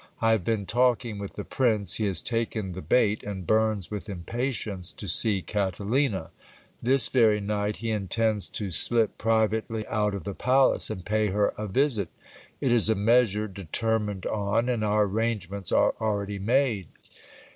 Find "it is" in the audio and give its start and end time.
12.59-12.89